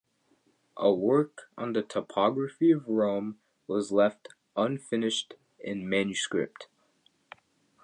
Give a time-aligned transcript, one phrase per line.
[0.77, 6.65] A work on the topography of Rome was left unfinished in manuscript.